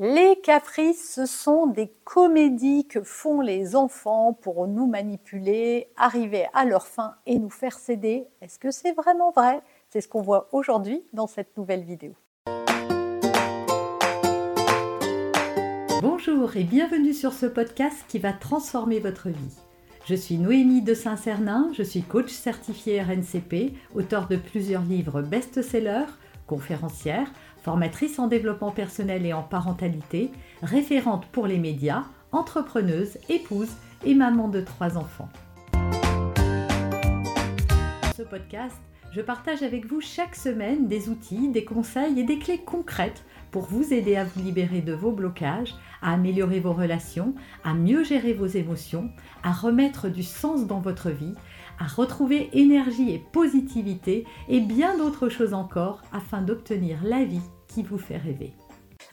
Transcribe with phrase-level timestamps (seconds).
[0.00, 6.64] Les caprices, ce sont des comédies que font les enfants pour nous manipuler, arriver à
[6.64, 8.28] leur fin et nous faire céder.
[8.40, 9.60] Est-ce que c'est vraiment vrai?
[9.90, 12.12] C'est ce qu'on voit aujourd'hui dans cette nouvelle vidéo.
[16.00, 19.56] Bonjour et bienvenue sur ce podcast qui va transformer votre vie.
[20.04, 26.06] Je suis Noémie de Saint-Cernin, je suis coach certifié RNCP, auteur de plusieurs livres best-sellers,
[26.46, 27.30] conférencière,
[27.62, 30.30] formatrice en développement personnel et en parentalité,
[30.62, 33.70] référente pour les médias, entrepreneuse, épouse
[34.04, 35.28] et maman de trois enfants.
[38.16, 38.76] Ce podcast,
[39.12, 43.64] je partage avec vous chaque semaine des outils, des conseils et des clés concrètes pour
[43.64, 47.34] vous aider à vous libérer de vos blocages, à améliorer vos relations,
[47.64, 49.10] à mieux gérer vos émotions,
[49.42, 51.34] à remettre du sens dans votre vie,
[51.78, 57.82] à retrouver énergie et positivité et bien d'autres choses encore afin d'obtenir la vie qui
[57.82, 58.52] vous fait rêver.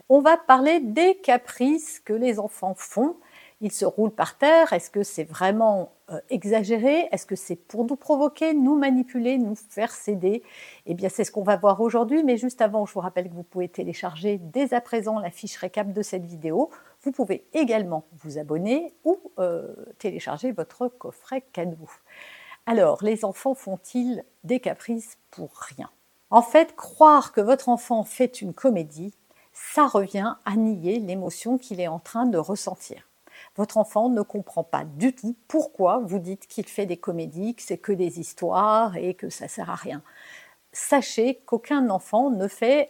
[0.08, 3.16] On va parler des caprices que les enfants font.
[3.60, 4.72] Ils se roulent par terre.
[4.72, 7.08] Est-ce que c'est vraiment euh, exagéré?
[7.10, 10.42] Est-ce que c'est pour nous provoquer, nous manipuler, nous faire céder?
[10.84, 12.22] Eh bien, c'est ce qu'on va voir aujourd'hui.
[12.22, 15.56] Mais juste avant, je vous rappelle que vous pouvez télécharger dès à présent la fiche
[15.56, 16.70] récap de cette vidéo.
[17.02, 21.88] Vous pouvez également vous abonner ou euh, télécharger votre coffret cadeau.
[22.66, 25.88] Alors, les enfants font-ils des caprices pour rien?
[26.30, 29.14] En fait, croire que votre enfant fait une comédie,
[29.52, 33.08] ça revient à nier l'émotion qu'il est en train de ressentir.
[33.56, 37.62] Votre enfant ne comprend pas du tout pourquoi vous dites qu'il fait des comédies, que
[37.62, 40.02] c'est que des histoires et que ça sert à rien.
[40.72, 42.48] Sachez qu'aucun enfant ne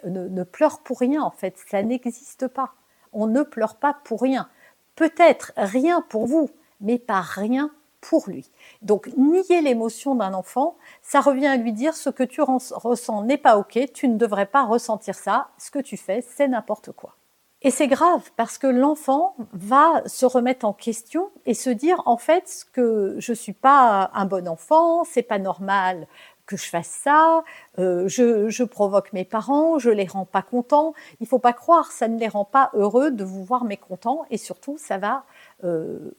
[0.09, 2.75] ne pleure pour rien en fait, ça n'existe pas.
[3.13, 4.49] On ne pleure pas pour rien.
[4.97, 7.71] Peut-être rien pour vous, mais pas rien
[8.01, 8.51] pour lui.
[8.83, 13.39] Donc nier l'émotion d'un enfant, ça revient à lui dire ce que tu ressens n'est
[13.39, 17.17] pas OK, tu ne devrais pas ressentir ça, ce que tu fais, c'est n'importe quoi.
[17.63, 22.19] Et c'est grave parce que l'enfant va se remettre en question et se dire en
[22.19, 26.07] fait que je suis pas un bon enfant, c'est pas normal
[26.47, 27.43] que je fasse ça,
[27.79, 30.95] euh, je, provoque mes parents, je les rends pas contents.
[31.21, 34.39] Il faut pas croire, ça ne les rend pas heureux de vous voir mécontents et
[34.39, 35.25] surtout ça va
[35.65, 36.13] euh,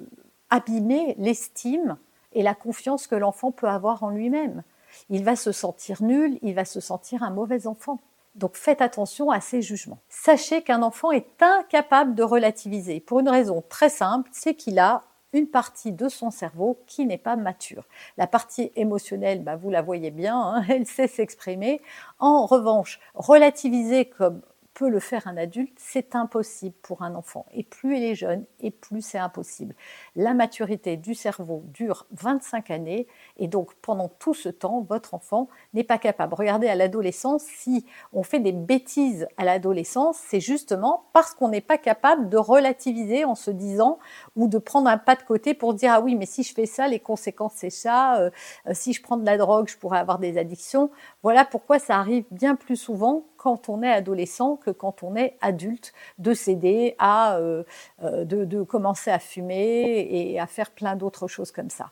[0.49, 1.97] abîmer l'estime
[2.33, 4.63] et la confiance que l'enfant peut avoir en lui-même.
[5.09, 7.99] Il va se sentir nul, il va se sentir un mauvais enfant.
[8.35, 9.99] Donc faites attention à ces jugements.
[10.09, 15.03] Sachez qu'un enfant est incapable de relativiser pour une raison très simple, c'est qu'il a
[15.33, 17.85] une partie de son cerveau qui n'est pas mature.
[18.17, 21.81] La partie émotionnelle, bah, vous la voyez bien, hein, elle sait s'exprimer.
[22.19, 24.41] En revanche, relativiser comme
[24.77, 27.47] peut le faire un adulte, c'est impossible pour un enfant.
[27.51, 29.73] Et plus il est jeune, et plus c'est impossible.
[30.15, 33.07] La maturité du cerveau dure 25 années,
[33.37, 36.35] et donc pendant tout ce temps, votre enfant n'est pas capable.
[36.35, 41.59] Regardez à l'adolescence, si on fait des bêtises à l'adolescence, c'est justement parce qu'on n'est
[41.59, 43.97] pas capable de relativiser en se disant,
[44.35, 46.67] ou de prendre un pas de côté pour dire, ah oui, mais si je fais
[46.67, 48.29] ça, les conséquences c'est ça, euh,
[48.67, 50.91] euh, si je prends de la drogue, je pourrais avoir des addictions.
[51.23, 55.37] Voilà pourquoi ça arrive bien plus souvent quand on est adolescent que quand on est
[55.41, 57.63] adulte, de céder à, euh,
[58.03, 61.91] euh, de, commencer à fumer et à faire plein d'autres choses comme ça.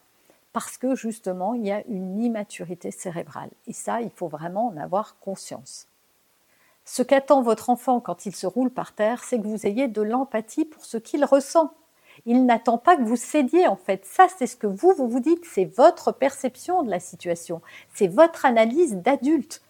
[0.54, 3.50] Parce que justement, il y a une immaturité cérébrale.
[3.68, 5.88] Et ça, il faut vraiment en avoir conscience.
[6.86, 10.02] Ce qu'attend votre enfant quand il se roule par terre, c'est que vous ayez de
[10.02, 11.74] l'empathie pour ce qu'il ressent.
[12.26, 14.06] Il n'attend pas que vous cédiez en fait.
[14.06, 17.62] Ça, c'est ce que vous, vous vous dites, c'est votre perception de la situation,
[17.94, 19.62] c'est votre analyse d'adulte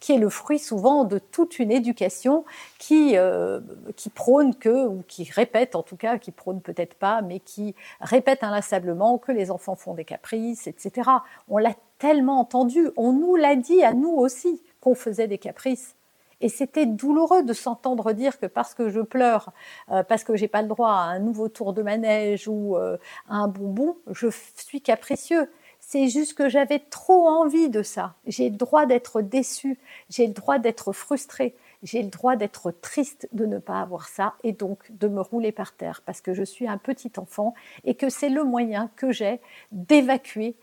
[0.00, 2.44] qui est le fruit souvent de toute une éducation
[2.78, 3.60] qui, euh,
[3.96, 7.74] qui prône que, ou qui répète en tout cas, qui prône peut-être pas, mais qui
[8.00, 11.10] répète inlassablement que les enfants font des caprices, etc.
[11.48, 15.96] On l'a tellement entendu, on nous l'a dit à nous aussi qu'on faisait des caprices.
[16.42, 19.52] Et c'était douloureux de s'entendre dire que parce que je pleure,
[19.90, 22.98] euh, parce que j'ai pas le droit à un nouveau tour de manège ou euh,
[23.28, 25.50] à un bonbon, je suis capricieux.
[25.88, 28.14] C'est juste que j'avais trop envie de ça.
[28.26, 29.78] J'ai le droit d'être déçu,
[30.10, 31.54] j'ai le droit d'être frustré,
[31.84, 35.52] j'ai le droit d'être triste de ne pas avoir ça et donc de me rouler
[35.52, 39.12] par terre parce que je suis un petit enfant et que c'est le moyen que
[39.12, 39.40] j'ai
[39.70, 40.56] d'évacuer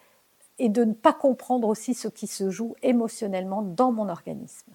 [0.60, 4.74] et de ne pas comprendre aussi ce qui se joue émotionnellement dans mon organisme.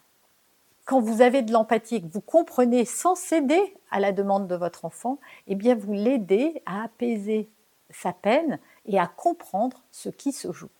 [0.87, 4.55] Quand vous avez de l'empathie et que vous comprenez sans céder à la demande de
[4.55, 7.51] votre enfant, eh bien vous l'aidez à apaiser
[7.91, 8.59] sa peine
[8.89, 10.71] et à comprendre ce qui se joue.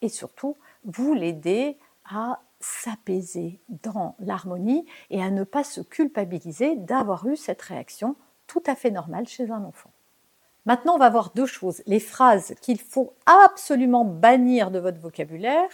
[0.00, 1.76] Et surtout, vous l'aidez
[2.06, 8.62] à s'apaiser dans l'harmonie et à ne pas se culpabiliser d'avoir eu cette réaction tout
[8.66, 9.90] à fait normale chez un enfant.
[10.66, 11.82] Maintenant, on va voir deux choses.
[11.86, 15.68] Les phrases qu'il faut absolument bannir de votre vocabulaire,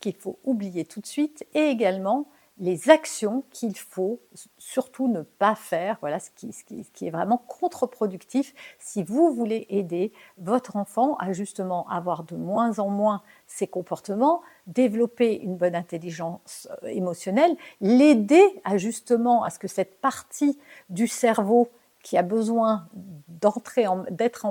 [0.00, 2.26] qu'il faut oublier tout de suite, et également
[2.60, 4.20] les actions qu'il faut
[4.58, 10.76] surtout ne pas faire, voilà ce qui, est vraiment contre-productif si vous voulez aider votre
[10.76, 16.88] enfant à justement avoir de moins en moins ces comportements, développer une bonne intelligence euh,
[16.88, 20.58] émotionnelle, l'aider à justement à ce que cette partie
[20.90, 21.70] du cerveau
[22.02, 22.86] qui a besoin
[23.28, 24.46] d'entrer, d'être,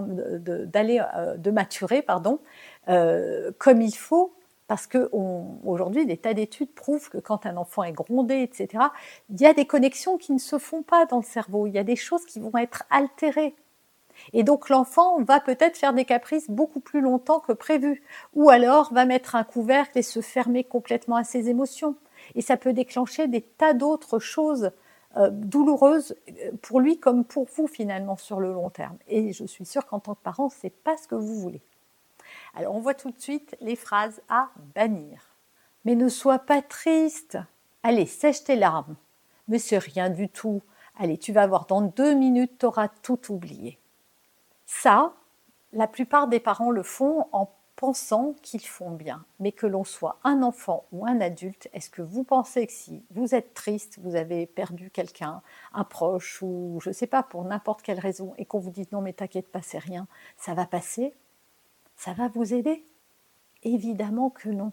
[0.65, 2.39] d'aller, euh, de maturer, pardon,
[2.89, 4.33] euh, comme il faut,
[4.69, 5.09] parce que
[5.65, 8.83] aujourd'hui, des tas d'études prouvent que quand un enfant est grondé, etc.,
[9.31, 11.65] il y a des connexions qui ne se font pas dans le cerveau.
[11.65, 13.55] Il y a des choses qui vont être altérées.
[14.31, 18.03] Et donc l'enfant va peut-être faire des caprices beaucoup plus longtemps que prévu,
[18.35, 21.95] ou alors va mettre un couvercle et se fermer complètement à ses émotions.
[22.35, 24.69] Et ça peut déclencher des tas d'autres choses
[25.17, 28.97] euh, douloureuses euh, pour lui comme pour vous finalement sur le long terme.
[29.07, 31.63] Et je suis sûre qu'en tant que parent, c'est pas ce que vous voulez.
[32.59, 35.37] Alors on voit tout de suite les phrases à bannir.
[35.85, 37.37] Mais ne sois pas triste.
[37.83, 38.97] Allez, sèche tes larmes.
[39.47, 40.61] Mais c'est rien du tout.
[40.97, 43.79] Allez, tu vas voir, dans deux minutes, tu auras tout oublié.
[44.65, 45.13] Ça,
[45.71, 49.23] la plupart des parents le font en pensant qu'ils font bien.
[49.39, 53.05] Mais que l'on soit un enfant ou un adulte, est-ce que vous pensez que si
[53.11, 55.41] vous êtes triste, vous avez perdu quelqu'un,
[55.73, 58.89] un proche ou je ne sais pas, pour n'importe quelle raison, et qu'on vous dit
[58.91, 61.15] non mais t'inquiète pas, c'est rien, ça va passer?
[61.99, 62.85] Ça va vous aider?
[63.63, 64.71] Évidemment que non.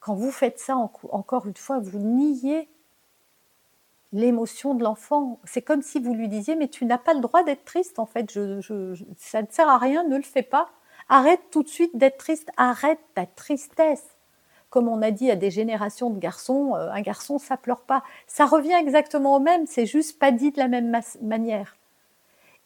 [0.00, 2.68] Quand vous faites ça, encore une fois, vous niez
[4.12, 5.40] l'émotion de l'enfant.
[5.44, 8.04] C'est comme si vous lui disiez, mais tu n'as pas le droit d'être triste, en
[8.04, 8.30] fait,
[9.16, 10.68] ça ne sert à rien, ne le fais pas.
[11.08, 14.04] Arrête tout de suite d'être triste, arrête ta tristesse.
[14.68, 18.04] Comme on a dit à des générations de garçons, euh, un garçon, ça pleure pas.
[18.26, 21.78] Ça revient exactement au même, c'est juste pas dit de la même manière.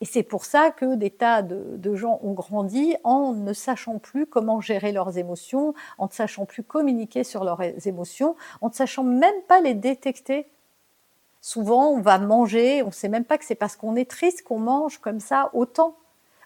[0.03, 4.27] Et c'est pour ça que des tas de, gens ont grandi en ne sachant plus
[4.27, 9.05] comment gérer leurs émotions, en ne sachant plus communiquer sur leurs émotions, en ne sachant
[9.05, 10.49] même pas les détecter.
[11.41, 14.43] Souvent, on va manger, on ne sait même pas que c'est parce qu'on est triste
[14.43, 15.95] qu'on mange comme ça autant.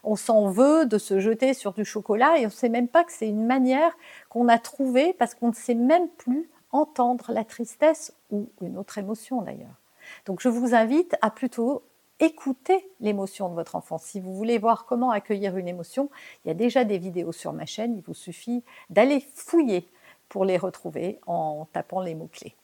[0.03, 3.03] On s'en veut de se jeter sur du chocolat et on ne sait même pas
[3.03, 3.97] que c'est une manière
[4.29, 8.99] qu'on a trouvée parce qu'on ne sait même plus entendre la tristesse ou une autre
[8.99, 9.81] émotion d'ailleurs.
[10.27, 11.81] Donc je vous invite à plutôt
[12.19, 13.97] écoutez l'émotion de votre enfant.
[13.97, 16.09] Si vous voulez voir comment accueillir une émotion,
[16.43, 17.95] il y a déjà des vidéos sur ma chaîne.
[17.97, 19.87] Il vous suffit d'aller fouiller
[20.29, 22.55] pour les retrouver en tapant les mots-clés.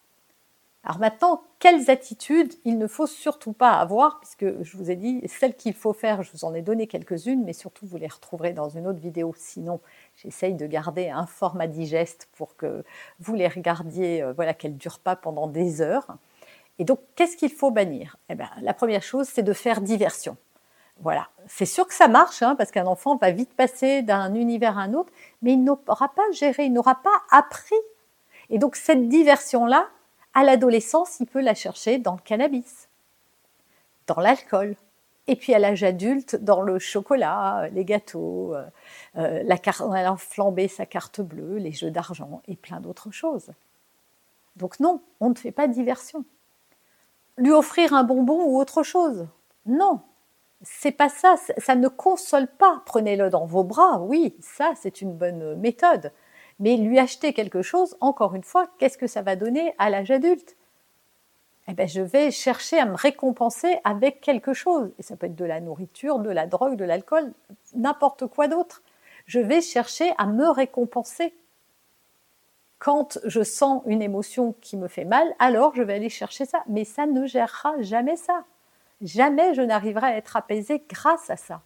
[0.86, 5.22] Alors maintenant, quelles attitudes il ne faut surtout pas avoir, puisque je vous ai dit,
[5.30, 8.52] celles qu'il faut faire, je vous en ai donné quelques-unes, mais surtout vous les retrouverez
[8.52, 9.34] dans une autre vidéo.
[9.38, 9.80] Sinon,
[10.18, 12.84] j'essaye de garder un format digeste pour que
[13.20, 16.18] vous les regardiez, euh, voilà, qu'elles ne durent pas pendant des heures.
[16.84, 18.18] Et donc, qu'est-ce qu'il faut bannir?
[18.28, 20.36] Eh bien, La première chose, c'est de faire diversion.
[21.00, 24.78] Voilà, c'est sûr que ça marche, hein, parce qu'un enfant va vite passer d'un univers
[24.78, 25.10] à un autre,
[25.42, 27.78] mais il n'aura pas géré, il n'aura pas appris.
[28.50, 29.88] Et donc, cette diversion-là,
[30.34, 32.90] à l'adolescence, il peut la chercher dans le cannabis,
[34.08, 34.76] dans l'alcool,
[35.28, 38.66] et puis à l'âge adulte, dans le chocolat, les gâteaux, euh,
[39.16, 39.84] euh, la carte,
[40.18, 43.52] flamber sa carte bleue, les jeux d'argent et plein d'autres choses.
[44.58, 46.26] Donc non, on ne fait pas diversion
[47.38, 49.28] lui offrir un bonbon ou autre chose.
[49.66, 50.02] Non,
[50.62, 52.82] c'est pas ça, ça ne console pas.
[52.86, 56.12] Prenez-le dans vos bras, oui, ça c'est une bonne méthode.
[56.60, 60.12] Mais lui acheter quelque chose, encore une fois, qu'est-ce que ça va donner à l'âge
[60.12, 60.56] adulte?
[61.68, 64.92] Eh bien, je vais chercher à me récompenser avec quelque chose.
[65.00, 67.32] Et ça peut être de la nourriture, de la drogue, de l'alcool,
[67.74, 68.84] n'importe quoi d'autre.
[69.26, 71.34] Je vais chercher à me récompenser
[72.84, 76.66] quand je sens une émotion qui me fait mal, alors je vais aller chercher ça.
[76.68, 78.44] Mais ça ne gérera jamais ça.
[79.02, 81.62] Jamais je n'arriverai à être apaisée grâce à ça.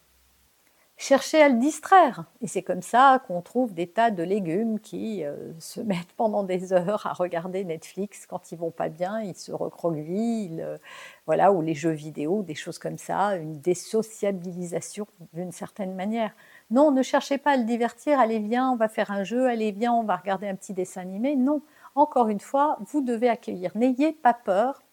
[0.95, 2.25] Chercher à le distraire.
[2.41, 6.43] Et c'est comme ça qu'on trouve des tas de légumes qui euh, se mettent pendant
[6.43, 10.77] des heures à regarder Netflix quand ils vont pas bien, ils se recroquevillent, euh,
[11.25, 16.31] voilà, ou les jeux vidéo, des choses comme ça, une désociabilisation d'une certaine manière.
[16.69, 19.71] Non, ne cherchez pas à le divertir, allez viens, on va faire un jeu, allez
[19.71, 21.37] viens, on va regarder un petit dessin animé.
[21.37, 21.61] Non,
[21.95, 23.71] encore une fois, vous devez accueillir.
[23.75, 24.83] N'ayez pas peur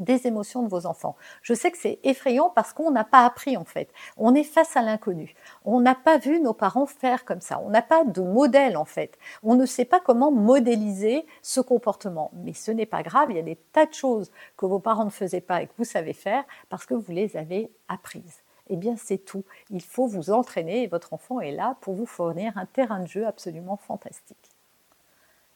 [0.00, 1.14] des émotions de vos enfants.
[1.42, 3.92] Je sais que c'est effrayant parce qu'on n'a pas appris en fait.
[4.16, 5.34] On est face à l'inconnu.
[5.64, 7.60] On n'a pas vu nos parents faire comme ça.
[7.64, 9.16] On n'a pas de modèle en fait.
[9.42, 12.30] On ne sait pas comment modéliser ce comportement.
[12.34, 15.04] Mais ce n'est pas grave, il y a des tas de choses que vos parents
[15.04, 18.76] ne faisaient pas et que vous savez faire parce que vous les avez apprises eh
[18.76, 19.44] bien c'est tout.
[19.70, 23.06] Il faut vous entraîner et votre enfant est là pour vous fournir un terrain de
[23.06, 24.36] jeu absolument fantastique.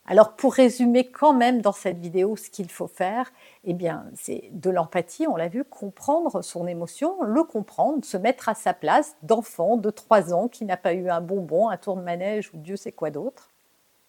[0.07, 3.33] Alors pour résumer quand même dans cette vidéo ce qu'il faut faire,
[3.65, 8.51] eh bien c'est de l'empathie, on l'a vu, comprendre son émotion, le comprendre, se mettre
[8.51, 11.97] à sa place d'enfant de 3 ans qui n'a pas eu un bonbon, un tour
[11.97, 13.51] de manège ou Dieu sait quoi d'autre.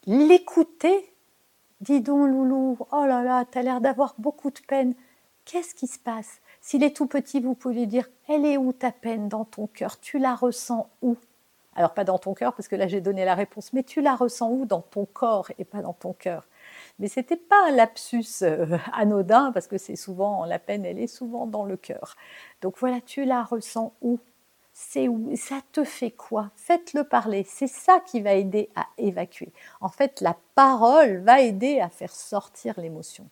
[0.06, 1.16] L'écouter
[1.82, 4.96] Dis donc, Loulou, oh là là, t'as l'air d'avoir beaucoup de peine.
[5.44, 6.40] Qu'est-ce qui se passe?
[6.65, 10.00] S'il est tout petit, vous pouvez dire Elle est où ta peine dans ton cœur?
[10.00, 11.15] Tu la ressens où?
[11.75, 14.15] Alors, pas dans ton cœur, parce que là j'ai donné la réponse, mais tu la
[14.15, 14.65] ressens où?
[14.65, 16.48] Dans ton corps et pas dans ton cœur.
[16.98, 20.98] Mais ce n'était pas un lapsus euh, anodin, parce que c'est souvent, la peine, elle
[20.98, 22.15] est souvent dans le cœur.
[22.63, 24.17] Donc voilà, tu la ressens où?
[24.74, 25.36] C'est où?
[25.36, 26.50] Ça te fait quoi?
[26.55, 27.45] Faites-le parler.
[27.48, 29.53] C'est ça qui va aider à évacuer.
[29.81, 33.29] En fait, la parole va aider à faire sortir l'émotion.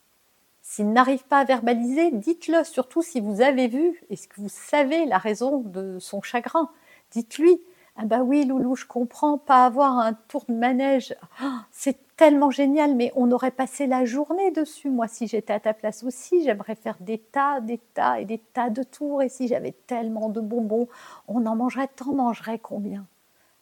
[0.66, 5.06] S'il n'arrive pas à verbaliser, dites-le, surtout si vous avez vu et que vous savez
[5.06, 6.70] la raison de son chagrin.
[7.12, 7.62] Dites-lui,
[7.98, 12.50] ah bah oui, Loulou, je comprends, pas avoir un tour de manège, ah, c'est tellement
[12.50, 14.90] génial, mais on aurait passé la journée dessus.
[14.90, 18.40] Moi, si j'étais à ta place aussi, j'aimerais faire des tas, des tas et des
[18.40, 19.22] tas de tours.
[19.22, 20.88] Et si j'avais tellement de bonbons,
[21.28, 23.06] on en mangerait, tant mangerait combien?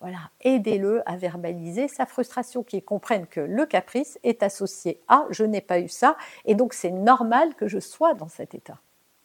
[0.01, 5.43] Voilà, aidez-le à verbaliser sa frustration, qu'il comprenne que le caprice est associé à je
[5.43, 8.79] n'ai pas eu ça, et donc c'est normal que je sois dans cet état.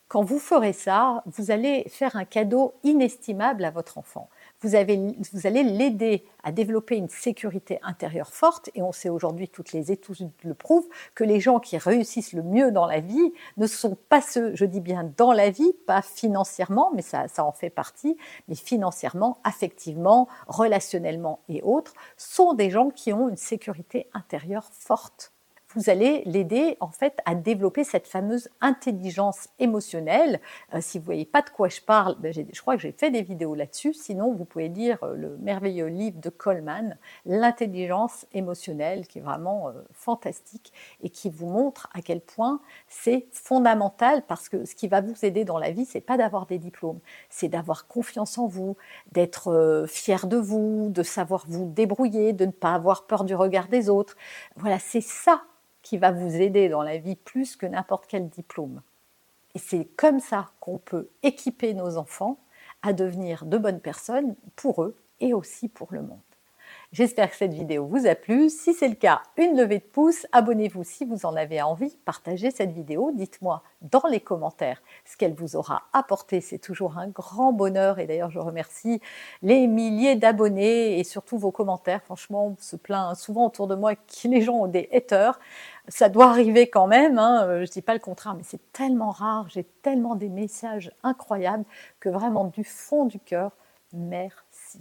[0.09, 4.29] Quand vous ferez ça, vous allez faire un cadeau inestimable à votre enfant
[4.61, 8.71] vous, allez l'aider à développer une sécurité intérieure forte.
[8.75, 12.43] Et on sait aujourd'hui, toutes les études le prouvent, que les gens qui réussissent le
[12.43, 16.03] mieux dans la vie ne sont pas ceux, je dis bien dans la vie, pas
[16.03, 18.17] financièrement, mais ça, ça en fait partie,
[18.49, 25.36] mais financièrement, affectivement, relationnellement et autres, sont des gens qui ont une sécurité intérieure forte
[25.77, 30.41] vous allez l'aider en fait à développer cette fameuse intelligence émotionnelle.
[30.75, 33.11] Euh, si vous voyez pas de quoi je parle, ben, je crois que j'ai fait
[33.11, 33.93] des vidéos là-dessus.
[33.93, 39.69] Sinon, vous pouvez lire euh, le merveilleux livre de Coleman, L'intelligence émotionnelle, qui est vraiment
[39.69, 44.89] euh, fantastique et qui vous montre à quel point c'est fondamental parce que ce qui
[44.89, 48.47] va vous aider dans la vie, c'est pas d'avoir des diplômes, c'est d'avoir confiance en
[48.47, 48.77] vous,
[49.13, 53.69] d'être fier de vous, de savoir vous débrouiller, de ne pas avoir peur du regard
[53.69, 54.17] des autres.
[54.57, 55.43] Voilà, c'est ça
[55.87, 58.83] qui va vous aider dans la vie plus que n'importe quel diplôme.
[59.55, 62.41] Et c'est comme ça qu'on peut équiper nos enfants
[62.83, 66.19] à devenir de bonnes personnes pour eux et aussi pour le monde.
[66.93, 68.49] J'espère que cette vidéo vous a plu.
[68.49, 70.27] Si c'est le cas, une levée de pouce.
[70.33, 71.99] Abonnez-vous si vous en avez envie.
[72.05, 73.11] Partagez cette vidéo.
[73.13, 76.41] Dites-moi dans les commentaires ce qu'elle vous aura apporté.
[76.41, 77.99] C'est toujours un grand bonheur.
[77.99, 79.01] Et d'ailleurs, je remercie
[79.43, 82.03] les milliers d'abonnés et surtout vos commentaires.
[82.03, 85.39] Franchement, on se plaint souvent autour de moi que les gens ont des haters.
[85.89, 87.19] Ça doit arriver quand même.
[87.19, 87.47] Hein.
[87.57, 89.49] Je ne dis pas le contraire, mais c'est tellement rare.
[89.49, 91.65] J'ai tellement des messages incroyables
[92.01, 93.53] que vraiment du fond du cœur,
[93.93, 94.81] merci.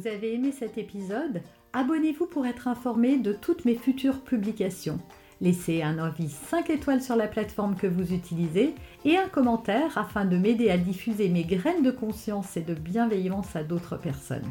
[0.00, 4.98] vous avez aimé cet épisode, abonnez-vous pour être informé de toutes mes futures publications.
[5.42, 10.24] Laissez un avis 5 étoiles sur la plateforme que vous utilisez et un commentaire afin
[10.24, 14.50] de m'aider à diffuser mes graines de conscience et de bienveillance à d'autres personnes.